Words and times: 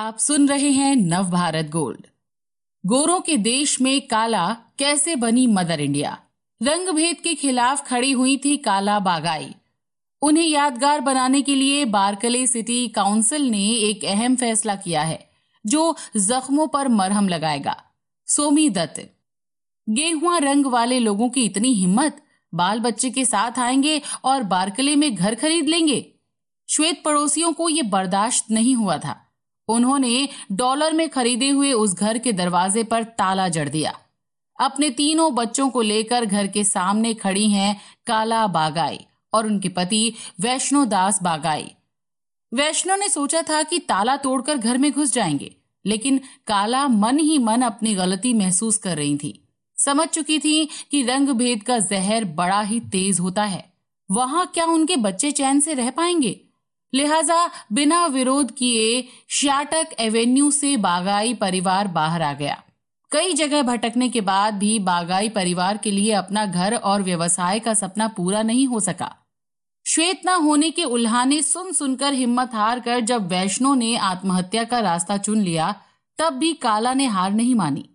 आप 0.00 0.18
सुन 0.18 0.48
रहे 0.48 0.70
हैं 0.70 0.96
नव 0.96 1.30
भारत 1.30 1.70
गोल्ड। 1.70 2.06
गोरों 2.86 3.20
के 3.20 3.36
देश 3.36 3.80
में 3.80 4.00
काला 4.00 4.56
कैसे 4.78 5.16
बनी 5.16 5.46
मदर 5.46 5.80
इंडिया? 5.80 6.18
रंग 6.62 6.88
भेद 6.88 7.16
के 7.16 7.34
खिलाफ 7.34 7.88
खड़ी 7.88 8.12
हुई 8.12 8.36
थी 8.36 8.56
काला 8.56 8.98
बागाई। 8.98 9.54
उन्हें 10.22 10.44
यादगार 10.44 11.00
बनाने 11.00 11.42
के 11.42 11.54
लिए 11.54 11.84
बारकले 11.84 12.46
सिटी 12.46 12.88
काउंसिल 12.88 13.42
ने 13.50 13.70
एक 13.70 14.04
अहम 14.04 14.36
फैसला 14.36 14.74
किया 14.74 15.02
है, 15.02 15.30
जो 15.66 15.96
जख्मों 16.16 16.66
पर 16.66 16.88
मरहम 16.88 17.28
लगाएगा। 17.28 17.82
सोमी 18.26 18.70
दत्त, 18.70 19.12
गेहुआ 19.88 20.38
रंग 20.38 20.66
वाले 20.66 20.98
लोगों 20.98 21.28
की 21.28 21.44
इतनी 21.44 21.74
हिम्मत? 21.74 22.24
बाल 22.54 22.80
बच्चे 22.80 23.10
के 23.10 23.24
साथ 23.24 23.58
आएँगे 23.58 24.02
और 24.24 24.42
बारकले 24.42 24.96
में 24.96 25.14
घर 25.14 25.34
खरीद 25.34 25.68
लेंगे? 25.68 26.12
श्वेत 26.68 27.02
पड़ोसियों 27.04 27.52
को 27.52 27.68
यह 27.68 27.82
बर्दाश्त 27.82 28.46
नहीं 28.50 28.74
हुआ 28.74 28.98
था। 28.98 29.26
उन्होंने 29.70 30.28
डॉलर 30.52 30.92
में 30.92 31.08
खरीदे 31.08 31.48
हुए 31.50 31.72
उस 31.72 31.94
घर 31.94 32.18
के 32.18 32.32
दरवाजे 32.32 32.84
पर 32.84 33.04
ताला 33.04 33.48
जड़ 33.48 33.68
दिया। 33.68 33.98
अपने 34.60 34.90
तीनों 34.90 35.34
बच्चों 35.34 35.70
को 35.70 35.82
लेकर 35.82 36.24
घर 36.24 36.46
के 36.46 36.64
सामने 36.64 37.14
खड़ी 37.14 37.50
हैं 37.50 37.80
काला 38.06 38.46
बागाई 38.46 38.98
और 39.32 39.46
उनके 39.46 39.68
पति 39.68 40.12
वैष्णो 40.40 40.84
दास 40.84 41.22
बागाई। 41.22 41.70
वैष्णो 42.54 42.96
ने 42.96 43.08
सोचा 43.08 43.42
था 43.42 43.62
कि 43.62 43.78
ताला 43.78 44.16
तोड़कर 44.16 44.56
घर 44.56 44.78
में 44.78 44.92
घुस 44.92 45.12
जाएँगे, 45.12 45.56
लेकिन 45.86 46.20
काला 46.46 46.88
मन 46.88 47.18
ही 47.18 47.38
मन 47.38 47.62
अपनी 47.62 47.94
गलती 47.94 48.34
महसूस 48.34 48.76
कर 48.76 48.96
रही 48.96 49.16
थी। 49.16 49.48
समझ 49.78 50.08
चुकी 50.08 50.38
थी 50.38 50.68
कि 50.90 51.02
रंग 51.02 51.28
भेद 51.28 51.62
का 51.62 51.78
जहर 51.78 52.24
बड़ा 52.24 52.60
ही 52.60 52.80
तेज 52.80 53.20
होता 53.20 53.44
है। 53.44 53.72
वहाँ 54.10 54.46
क्या 54.46 54.64
उनके 54.66 54.96
बच्चे 54.96 55.30
चैन 55.30 55.60
से 55.60 55.74
रह 55.74 55.90
पाएँगे? 55.90 56.40
लिहाजा 56.94 57.50
बिना 57.72 58.06
विरोध 58.06 58.50
किए 58.50 59.04
शाटक 59.28 59.86
एवेन्यू 59.98 60.50
से 60.50 60.76
बागाई 60.76 61.34
परिवार 61.34 61.88
बाहर 61.88 62.22
आ 62.22 62.32
गया। 62.32 62.62
कई 63.10 63.32
जगह 63.32 63.62
भटकने 63.62 64.08
के 64.08 64.20
बाद 64.20 64.54
भी 64.54 64.78
बागाई 64.78 65.28
परिवार 65.28 65.76
के 65.76 65.90
लिए 65.90 66.12
अपना 66.12 66.46
घर 66.46 66.74
और 66.74 67.02
व्यवसाय 67.02 67.58
का 67.58 67.74
सपना 67.74 68.08
पूरा 68.08 68.42
नहीं 68.42 68.66
हो 68.66 68.80
सका। 68.80 69.14
श्वेत 69.86 70.20
न 70.26 70.28
होने 70.28 70.70
के 70.70 70.84
उल्हाने 70.84 71.42
सुन 71.42 71.72
सुनकर 71.72 72.12
हिम्मत 72.12 72.54
हार 72.54 72.80
कर 72.80 73.00
जब 73.00 73.28
वैष्णो 73.28 73.74
ने 73.74 73.96
आत्महत्या 73.96 74.64
का 74.64 74.78
रास्ता 74.78 75.16
चुन 75.16 75.38
लिया, 75.38 75.74
तब 76.18 76.32
भी 76.32 76.52
काला 76.52 76.94
ने 76.94 77.06
हार 77.06 77.32
नहीं 77.32 77.54
मानी। 77.54 77.88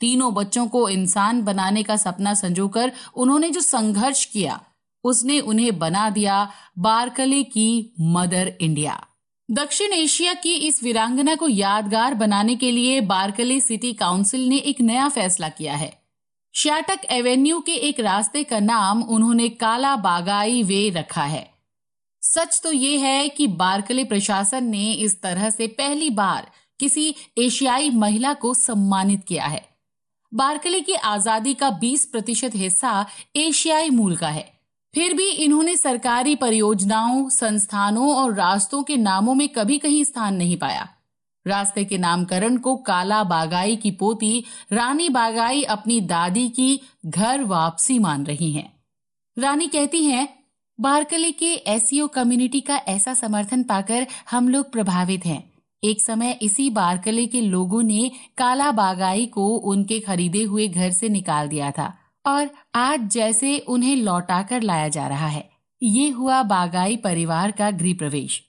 तीनों 0.00 0.34
बच्चों 0.34 0.66
को 0.66 0.88
इंसान 0.88 1.42
बनाने 1.42 1.82
का 1.82 1.96
सपना 1.96 2.34
संजोकर 2.34 2.92
उन्होंने 3.14 3.50
जो 3.50 3.60
संघर्ष 3.60 4.24
किया 4.24 4.60
उसने 5.04 5.40
उन्हें 5.40 5.78
बना 5.78 6.10
दिया 6.10 6.52
बारकले 6.78 7.42
की 7.42 7.94
मदर 8.00 8.52
इंडिया। 8.60 9.06
दक्षिण 9.50 9.92
एशिया 9.92 10.34
की 10.34 10.54
इस 10.54 10.82
वीरांगना 10.82 11.34
को 11.34 11.48
यादगार 11.48 12.14
बनाने 12.14 12.56
के 12.56 12.70
लिए 12.70 13.00
बारकले 13.00 13.60
सिटी 13.60 13.92
काउंसिल 13.92 14.48
ने 14.48 14.56
एक 14.56 14.80
नया 14.80 15.08
फैसला 15.08 15.48
किया 15.48 15.74
है। 15.74 15.92
श्याटक 16.54 17.04
एवेन्यू 17.10 17.60
के 17.60 17.72
एक 17.72 18.00
रास्ते 18.00 18.44
का 18.44 18.58
नाम 18.58 19.02
उन्होंने 19.02 19.48
काला 19.48 19.96
बागाई 19.96 20.62
वे 20.62 20.88
रखा 20.90 21.24
है। 21.24 21.50
सच 22.22 22.60
तो 22.64 22.72
ये 22.72 22.98
है 22.98 23.28
कि 23.28 23.46
बारकले 23.46 24.04
प्रशासन 24.04 24.64
ने 24.64 24.92
इस 24.92 25.20
तरह 25.22 25.50
से 25.50 25.66
पहली 25.66 26.10
बार 26.10 26.50
किसी 26.80 27.14
एशियाई 27.38 27.90
महिला 27.90 28.34
को 28.34 28.54
सम्मानित 28.54 29.24
किया 29.24 29.46
है। 29.46 29.64
बारकले 30.32 30.80
की 30.80 30.94
आज़ादी 30.94 31.54
का 31.54 31.70
20 31.80 32.04
प्रतिशत 32.04 32.52
हिस्सा 32.54 33.06
एशियाई 33.36 33.90
मूल 33.90 34.16
का 34.16 34.28
है। 34.28 34.61
फिर 34.94 35.14
भी 35.14 35.30
इन्होंने 35.30 35.76
सरकारी 35.76 36.36
परियोजनाओं, 36.36 37.28
संस्थानों 37.28 38.16
और 38.16 38.34
रास्तों 38.34 38.82
के 38.82 38.96
नामों 38.96 39.34
में 39.34 39.48
कभी 39.48 39.78
कहीं 39.78 40.04
स्थान 40.04 40.34
नहीं 40.34 40.56
पाया। 40.56 40.88
रास्ते 41.46 41.84
के 41.84 41.98
नामकरण 41.98 42.56
को 42.56 42.76
काला 42.76 43.24
बागाई 43.24 43.76
की 43.76 43.90
पोती 43.90 44.44
रानी 44.72 45.08
बागाई 45.08 45.62
अपनी 45.62 46.00
दादी 46.00 46.48
की 46.48 46.80
घर 47.06 47.44
वापसी 47.44 47.98
मान 47.98 48.26
रही 48.26 48.52
हैं। 48.52 48.72
रानी 49.38 49.66
कहती 49.66 50.04
हैं, 50.04 50.28
बारकले 50.80 51.32
के 51.32 51.54
एसईओ 51.54 52.08
कम्युनिटी 52.08 52.60
का 52.60 52.76
ऐसा 52.76 53.14
समर्थन 53.14 53.62
पाकर 53.62 54.06
हम 54.30 54.48
लोग 54.48 54.72
प्रभावित 54.72 55.26
हैं। 55.26 55.52
एक 55.84 56.02
समय 56.02 56.38
इसी 56.42 56.70
बारकले 56.70 57.26
के 57.26 57.40
लोगों 57.40 57.82
ने 57.82 58.10
काला 58.38 58.72
बागाई 58.72 59.26
को 59.26 59.48
उनके 59.48 60.00
खरीदे 60.00 60.42
हुए 60.42 60.68
घर 60.68 60.90
से 60.90 61.08
निकाल 61.08 61.48
दिया 61.48 61.70
था। 61.70 61.98
और 62.24 62.50
आज 62.74 63.08
जैसे 63.08 63.58
उन्हें 63.58 63.96
लौटाकर 63.96 64.62
लाया 64.62 64.88
जा 64.88 65.06
रहा 65.08 65.26
है। 65.26 65.50
ये 65.82 66.08
हुआ 66.08 66.42
बागाई 66.42 66.96
परिवार 66.96 67.50
का 67.50 67.70
गृह 67.70 67.94
प्रवेश 67.94 68.42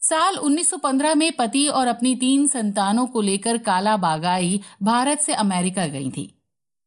साल 0.00 0.36
1915 0.36 1.14
में 1.14 1.32
पति 1.32 1.66
और 1.68 1.86
अपनी 1.86 2.14
तीन 2.16 2.46
संतानों 2.46 3.06
को 3.06 3.20
लेकर 3.20 3.58
काला 3.58 3.96
बागाई 3.96 4.60
भारत 4.82 5.18
से 5.18 5.34
अमेरिका 5.34 5.86
गई 5.86 6.10
थी। 6.10 6.34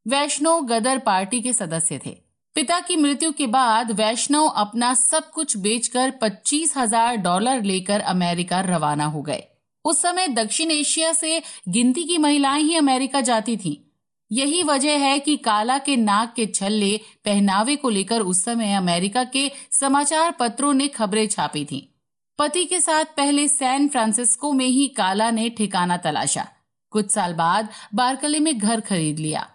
वैष्णव 0.08 0.62
गदर 0.62 0.98
पार्टी 0.98 1.42
के 1.42 1.54
सदस्य 1.54 2.00
थे। 2.06 2.18
पिता 2.56 2.80
की 2.80 2.96
मृत्यु 2.96 3.32
के 3.32 3.48
बाद 3.48 3.92
वैष्णव 3.92 4.46
अपना 4.46 4.94
सब 4.94 5.30
कुछ 5.30 5.58
बेचकर 5.58 6.12
पच्चीस 6.12 6.74
हज़ार 6.78 7.16
डॉलर 7.16 7.62
लेकर 7.64 8.00
अमेरिका 8.00 8.62
रवाना 8.62 9.06
हो 9.06 9.22
गए। 9.22 9.44
उस 9.86 10.02
समय 10.02 10.28
दक्षिण 10.28 10.72
एशिया 10.72 11.14
से 11.14 11.42
गिनती 11.70 12.04
की 12.04 12.18
महिलाएँ 12.18 12.64
ही 12.64 12.76
अमेरिका 12.76 13.22
जाती 13.22 13.58
थीं। 13.58 13.91
यही 14.32 14.64
वजह 14.64 14.92
है 14.92 15.20
कि 15.20 15.38
काला 15.38 15.78
के 15.78 15.96
नाक 15.96 16.34
के 16.34 16.46
छल्ले 16.46 17.00
पहनावे 17.26 17.76
को 17.76 17.90
लेकर 17.90 18.20
उस 18.20 18.44
समय 18.46 18.74
अमेरिका 18.74 19.24
के 19.24 19.52
समाचार 19.72 20.32
पत्रों 20.32 20.74
ने 20.74 20.88
खबरें 20.88 21.28
छापी 21.28 21.66
थीं। 21.66 21.82
पति 22.40 22.66
के 22.66 22.80
साथ 22.80 23.06
पहले 23.18 23.48
सैन 23.48 23.88
फ्रांसिस्को 23.88 24.52
में 24.52 24.66
ही 24.66 24.88
काला 24.88 25.32
ने 25.32 25.50
ठिकाना 25.50 25.98
तलाशा। 25.98 26.48
कुछ 26.90 27.12
साल 27.12 27.34
बाद 27.34 27.70
बारकले 27.96 28.40
में 28.40 28.58
घर 28.58 28.80
खरीद 28.80 29.20
लिया। 29.20 29.48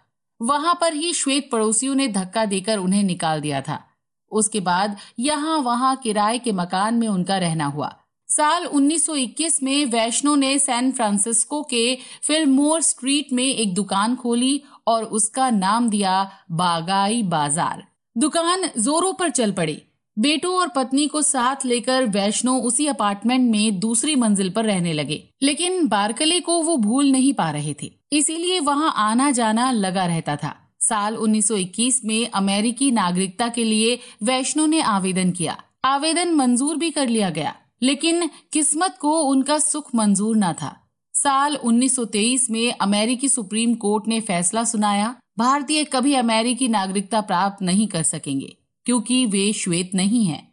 वहाँ 0.43 0.79
पर 0.81 0.95
ही 0.95 1.13
श्वेत 1.13 1.49
पड़ोसियों 1.53 1.95
ने 1.95 2.09
धक्का 2.09 2.45
देकर 2.45 2.79
उन्हें 2.79 3.03
निकाल 3.03 3.41
दिया 3.41 3.61
था। 3.61 3.85
उसके 4.33 4.61
बाद 4.61 4.97
यहाँ 5.19 5.59
वहाँ 5.59 5.97
किराए 5.97 6.39
के 6.39 6.53
मकान 6.53 6.95
में 6.95 7.09
उनका 7.09 7.39
रहना 7.39 7.67
हुआ। 7.67 7.97
साल 8.29 8.65
1921 8.67 9.63
में 9.63 9.85
वैष्णो 9.85 10.35
ने 10.37 10.59
सैन 10.59 10.91
फ्रांसिस्को 10.93 11.63
के 11.63 11.99
फिल्मोर 12.23 12.81
स्ट्रीट 12.83 13.33
में 13.33 13.45
एक 13.45 13.75
दुकान 13.75 14.15
खोली 14.17 14.63
और 14.87 15.05
उसका 15.05 15.51
नाम 15.51 15.89
दिया 15.91 16.23
बागाई 16.53 17.23
बाज़ार। 17.23 17.83
दुकान 18.17 18.69
जोरों 18.79 19.13
पर 19.13 19.31
चल 19.31 19.53
पड़ी। 19.53 19.81
बेटों 20.17 20.55
और 20.55 20.69
पत्नी 20.69 21.07
को 21.07 21.23
साथ 21.23 21.65
लेकर 21.65 22.05
वैष्णो 22.07 22.57
उसी 22.61 22.87
अपार्टमेंट 22.87 23.51
में 23.51 23.79
दूसरी 23.81 24.15
मंजिल 24.17 24.51
पर 24.51 24.65
रहने 24.65 24.93
लगे, 24.93 25.23
लेकिन 25.43 25.87
बारकले 25.89 26.41
को 26.41 26.61
वो 26.63 26.77
भूल 26.77 27.11
नहीं 27.11 27.33
पा 27.33 27.51
रहे 27.51 27.75
थे। 27.83 27.91
इसीलिए 28.13 28.61
वहाँ 28.61 28.93
आना 28.97 29.31
जाना 29.31 29.71
लगा 29.73 30.07
रहता 30.07 30.37
था। 30.37 30.55
साल 30.81 31.17
1921 31.17 32.01
में 32.05 32.31
अमेरिकी 32.31 32.91
नागरिकता 32.91 33.49
के 33.49 33.65
लिए 33.65 33.99
वैष्णो 34.23 34.67
ने 34.67 34.81
आवेदन 34.81 35.31
किया। 35.31 35.57
आवेदन 35.85 36.35
मंजूर 36.35 36.77
भी 36.77 36.91
कर 36.91 37.09
लिया 37.09 37.31
गया। 37.31 37.55
लेकिन 37.83 38.31
किस्मत 38.53 38.99
को 39.01 39.21
उनका 39.21 39.59
सुख 39.59 39.95
मंजूर 39.95 40.37
न 40.37 40.53
था। 40.53 40.83
साल 41.15 41.57
1923 41.57 42.51
में 42.51 42.73
अमेरिकी 42.73 43.29
सुप्रीम 43.29 43.75
कोर्ट 43.75 44.09
ने 44.09 44.21
फैसला 44.21 44.65
सुनाया, 44.65 45.17
भारतीय 45.39 45.85
कभी 45.85 46.15
अमेरिकी 46.15 46.69
नागरिकता 46.69 47.21
प्राप्त 47.21 47.63
नहीं 47.63 47.89
कर 47.89 48.03
सकेंगे, 48.03 48.57
क्योंकि 48.85 49.27
वे 49.27 49.53
श्वेत 49.53 49.95
नहीं 49.95 50.27
हैं। 50.27 50.53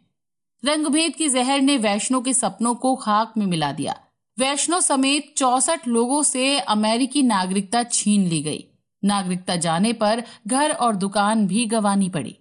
रंगभेद 0.64 1.14
की 1.14 1.28
जहर 1.28 1.60
ने 1.60 1.76
वैष्णो 1.76 2.20
के 2.20 2.34
सपनों 2.34 2.74
को 2.74 2.96
खाक 2.96 3.32
में 3.36 3.46
मिला 3.46 3.72
दिया। 3.72 4.00
वैष्णो 4.38 4.80
समेत 4.80 5.34
चौसठ 5.36 5.88
लोगों 5.88 6.22
से 6.22 6.58
अमेरिकी 6.58 7.22
नागरिकता 7.22 7.82
छीन 7.82 8.26
ली 8.26 8.42
गई। 8.42 8.64
नागरिकता 9.04 9.56
जाने 9.56 9.92
पर 9.92 10.22
घर 10.46 10.72
और 10.72 10.96
दुकान 10.96 11.46
भी 11.46 11.66
गंवानी 11.66 12.08
पड़ी। 12.08 12.36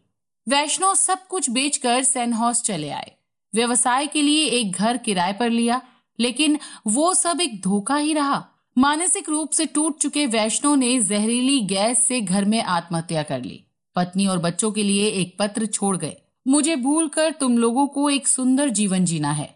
वैष्णो 0.47 0.95
सब 0.95 1.27
कुछ 1.27 1.49
बेचकर 1.49 2.03
सैनहॉस 2.03 2.61
चले 2.61 2.89
आए। 2.89 3.11
व्यवसाय 3.55 4.07
के 4.07 4.21
लिए 4.21 4.45
एक 4.45 4.71
घर 4.71 4.97
किराए 4.97 5.33
पर 5.33 5.49
लिया, 5.49 5.81
लेकिन 6.19 6.59
वो 6.87 7.13
सब 7.13 7.41
एक 7.41 7.61
धोखा 7.61 7.95
ही 7.95 8.13
रहा। 8.13 8.47
मानसिक 8.77 9.29
रूप 9.29 9.51
से 9.51 9.65
टूट 9.65 9.97
चुके 9.97 10.25
वैष्णो 10.25 10.75
ने 10.75 10.99
जहरीली 10.99 11.59
गैस 11.59 12.07
से 12.07 12.21
घर 12.21 12.45
में 12.45 12.63
आत्महत्या 12.63 13.23
कर 13.23 13.43
ली। 13.43 13.63
पत्नी 13.95 14.27
और 14.27 14.37
बच्चों 14.37 14.71
के 14.71 14.83
लिए 14.83 15.07
एक 15.07 15.35
पत्र 15.39 15.65
छोड़ 15.65 15.97
गए। 15.97 16.17
मुझे 16.47 16.75
भूल 16.75 17.07
कर 17.07 17.31
तुम 17.31 17.57
लोगों 17.57 17.87
को 17.87 18.09
एक 18.09 18.27
सुंदर 18.27 18.69
जीवन 18.69 19.05
जीना 19.05 19.31
है। 19.31 19.55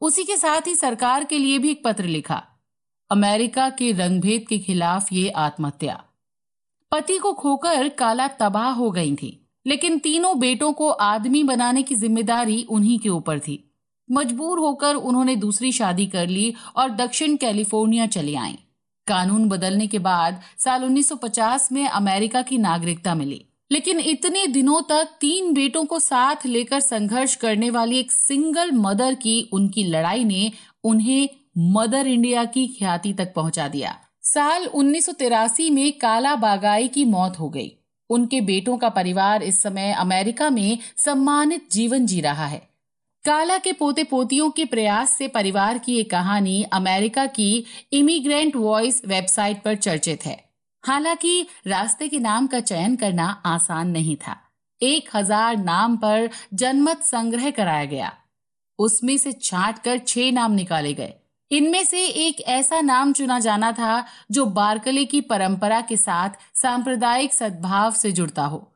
उसी 0.00 0.24
के 0.24 0.36
साथ 0.36 0.66
ही 0.66 0.74
सरकार 0.74 1.24
के 1.24 1.38
लिए 1.38 1.58
भी 1.58 1.70
एक 1.70 1.84
पत्र 1.84 2.04
लिखा। 2.04 2.42
अमेरिका 3.10 3.68
के 3.68 3.92
रंगभेद 3.92 4.46
के 4.48 4.58
खिलाफ 4.58 5.12
ये 5.12 5.28
आत्महत्या। 5.28 6.04
पति 6.92 7.18
को 7.18 7.32
खोकर 7.32 7.88
काला 7.88 8.28
तबाह 8.28 8.70
हो 8.70 8.90
गई 8.90 9.14
थी। 9.14 9.43
लेकिन 9.66 9.98
तीनों 9.98 10.38
बेटों 10.38 10.72
को 10.72 10.88
आदमी 10.88 11.42
बनाने 11.42 11.82
की 11.82 11.94
ज़िम्मेदारी 11.94 12.66
उन्हीं 12.70 12.98
के 12.98 13.08
ऊपर 13.08 13.38
थी। 13.38 13.70
मजबूर 14.10 14.58
होकर 14.58 14.94
उन्होंने 14.94 15.36
दूसरी 15.36 15.72
शादी 15.72 16.06
कर 16.06 16.26
ली 16.26 16.54
और 16.76 16.90
दक्षिण 16.90 17.36
कैलिफ़ोर्निया 17.36 18.06
चली 18.06 18.34
आईं। 18.34 18.56
कानून 19.06 19.48
बदलने 19.48 19.86
के 19.86 19.98
बाद 19.98 20.40
साल 20.58 20.84
1950 20.84 21.72
में 21.72 21.88
अमेरिका 21.88 22.42
की 22.42 22.58
नागरिकता 22.58 23.14
मिली। 23.14 23.44
लेकिन 23.72 24.00
इतने 24.00 24.46
दिनों 24.46 24.82
तक 24.82 25.08
तीन 25.20 25.52
बेटों 25.52 25.84
को 25.84 25.98
साथ 25.98 26.46
लेकर 26.46 26.80
संघर्ष 26.80 27.34
करने 27.34 27.70
वाली 27.70 27.98
एक 27.98 28.12
सिंगल 28.12 28.70
मदर 28.72 29.14
की 29.14 29.50
उनकी 29.52 29.84
लड़ाई 29.84 30.24
ने 30.24 30.52
उन्हें 30.84 31.28
मदर 31.58 32.06
इंडिया 32.06 32.44
की 32.44 32.66
ख्याति 32.66 33.12
तक 33.12 33.32
पहुँचा 33.36 33.68
दिया। 33.68 33.96
साल 34.22 34.66
उन्नीस 34.66 35.06
सौ 35.06 35.12
तिरासी 35.12 35.70
में 35.70 35.92
काला 35.92 36.36
बागाई 36.36 36.88
की 36.88 37.04
मौत 37.04 37.40
हो 37.40 37.48
गई। 37.48 37.72
उनके 38.10 38.40
बेटों 38.40 38.76
का 38.78 38.88
परिवार 38.88 39.42
इस 39.42 39.62
समय 39.62 39.92
अमेरिका 39.92 40.50
में 40.50 40.78
सम्मानित 40.96 41.70
जीवन 41.72 42.06
जी 42.06 42.20
रहा 42.20 42.46
है। 42.46 42.58
काला 43.24 43.58
के 43.58 43.72
पोते 43.72 44.04
पोतियों 44.04 44.50
के 44.50 44.64
प्रयास 44.64 45.10
से 45.10 45.28
परिवार 45.28 45.78
की 45.78 45.98
एक 46.00 46.10
कहानी 46.10 46.62
अमेरिका 46.62 47.26
की 47.26 47.64
इमिग्रेंट 47.92 48.56
वॉइस 48.56 49.02
वेबसाइट 49.06 49.62
पर 49.62 49.74
चर्चित 49.74 50.26
है। 50.26 50.44
हालाँकि 50.84 51.46
रास्ते 51.66 52.08
के 52.08 52.18
नाम 52.18 52.46
का 52.46 52.60
चयन 52.60 52.96
करना 52.96 53.42
आसान 53.46 53.90
नहीं 53.90 54.16
था। 54.16 54.36
एक 54.80 55.08
हज़ार 55.14 55.56
नाम 55.56 55.96
पर 55.96 56.28
जनमत 56.54 57.02
संग्रह 57.02 57.50
कराया 57.50 57.84
गया। 57.84 58.12
उसमें 58.78 59.16
से 59.18 59.32
छांट 59.32 59.78
कर 59.78 59.98
छह 59.98 60.30
नाम 60.32 60.52
निकाले 60.52 60.94
गए। 60.94 61.14
इनमें 61.54 61.84
से 61.84 62.06
एक 62.06 62.40
ऐसा 62.40 62.80
नाम 62.80 63.12
चुना 63.12 63.38
जाना 63.38 63.72
था 63.72 64.04
जो 64.30 64.44
बारकले 64.44 65.04
की 65.04 65.20
परंपरा 65.20 65.80
के 65.80 65.96
साथ 65.96 66.30
सांप्रदायिक 66.54 67.34
सद्भाव 67.34 67.92
से 67.92 68.12
जुड़ता 68.12 68.44
हो। 68.44 68.72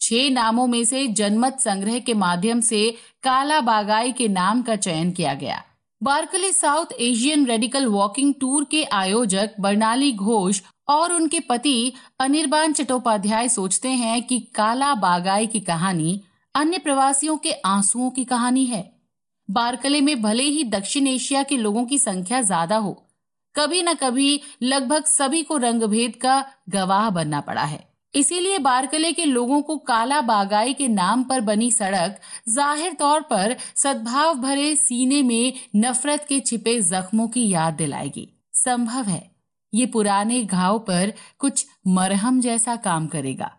छह 0.00 0.30
नामों 0.30 0.66
में 0.66 0.84
से 0.84 1.06
जनमत 1.06 1.60
संग्रह 1.60 1.98
के 1.98 2.14
माध्यम 2.14 2.60
से 2.60 2.90
काला 3.22 3.60
बागाई 3.60 4.12
के 4.12 4.28
नाम 4.28 4.62
का 4.62 4.76
चयन 4.76 5.10
किया 5.10 5.34
गया। 5.34 5.62
Berkeley 6.02 6.52
South 6.52 6.86
Asian 7.00 7.46
radical 7.46 7.86
walking 7.86 8.34
tour 8.40 8.64
के 8.64 8.84
आयोजक 8.84 9.50
बर्नाली 9.60 10.12
घोष 10.12 10.60
और 10.88 11.12
उनके 11.12 11.40
पति 11.40 11.92
अनिर्बान 12.20 12.72
चट्टोपाध्याय 12.72 13.48
सोचते 13.48 13.88
हैं 13.88 14.22
कि 14.22 14.40
काला 14.54 14.94
बागाई 14.94 15.46
की 15.46 15.60
कहानी 15.60 16.20
अन्य 16.54 16.78
प्रवासियों 16.78 17.36
के 17.36 17.52
आंसुओं 17.52 18.10
की 18.10 18.24
कहानी 18.24 18.64
है। 18.64 18.97
बारकले 19.48 20.00
में 20.00 20.20
भले 20.22 20.42
ही 20.44 20.64
दक्षिण 20.66 21.06
एशिया 21.06 21.42
के 21.42 21.56
लोगों 21.56 21.84
की 21.84 21.98
संख्या 21.98 22.40
ज़्यादा 22.42 22.76
हो, 22.76 22.92
कभी 23.54 23.82
न 23.82 23.94
कभी 23.94 24.40
लगभग 24.62 25.04
सभी 25.06 25.42
को 25.42 25.56
रंगभेद 25.56 26.16
का 26.16 26.44
गवाह 26.68 27.08
बनना 27.10 27.40
पड़ा 27.40 27.62
है। 27.64 27.86
इसीलिए 28.14 28.58
बारकले 28.58 29.12
के 29.12 29.24
लोगों 29.24 29.60
को 29.62 29.76
काला 29.78 30.20
बागाई 30.22 30.72
के 30.74 30.86
नाम 30.88 31.22
पर 31.24 31.40
बनी 31.40 31.70
सड़क 31.72 32.20
ज़ाहिर 32.48 32.92
तौर 32.92 33.20
पर 33.22 33.56
सद्भाव 33.76 34.34
भरे 34.34 34.74
सीने 34.76 35.22
में 35.22 35.52
नफरत 35.76 36.24
के 36.28 36.40
छिपे 36.40 36.80
जख्मों 36.82 37.28
की 37.28 37.48
याद 37.48 37.74
दिलाएगी। 37.74 38.28
संभव 38.54 39.04
है 39.04 39.30
ये 39.72 39.86
पुराने 39.86 40.42
घाव 40.44 40.78
पर 40.78 41.12
कुछ 41.38 41.66
मरहम 41.88 42.40
जैसा 42.40 42.76
काम 42.78 43.06
करेगा। 43.06 43.50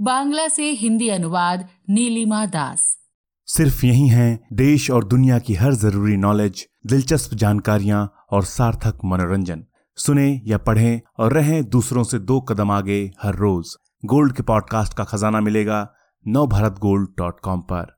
बांग्ला 0.00 0.48
से 0.48 0.70
हिंदी 0.72 1.08
अनुवाद 1.10 1.68
नीलिमा 1.90 2.44
दास। 2.48 2.86
सिर्फ़ 3.46 3.86
यही 3.86 4.08
है 4.08 4.40
देश 4.52 4.90
और 4.90 5.04
दुनिया 5.04 5.38
की 5.38 5.54
हर 5.54 5.74
ज़रूरी 5.74 6.16
नॉलेज 6.16 6.66
दिलचस्प 6.86 7.34
जानकारियाँ 7.34 8.12
और 8.30 8.44
सार्थक 8.44 8.98
मनोरंजन। 9.04 9.64
सुने 9.96 10.42
या 10.46 10.58
पढ़ें 10.58 11.00
और 11.18 11.32
रहें 11.32 11.64
दूसरों 11.64 12.04
से 12.04 12.18
दो 12.18 12.40
कदम 12.40 12.70
आगे 12.70 13.10
हर 13.22 13.34
रोज। 13.34 13.74
गोल्ड 14.04 14.32
के 14.32 14.42
पॉडकास्ट 14.42 14.94
का 14.94 15.04
खजाना 15.04 15.40
मिलेगा 15.40 15.88
नव 16.26 16.46
भारत 16.46 16.78
गोल्ड 16.78 17.08
डॉट 17.18 17.40
कॉम 17.40 17.60
पर। 17.60 17.94